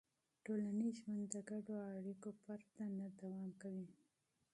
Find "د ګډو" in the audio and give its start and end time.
1.33-1.75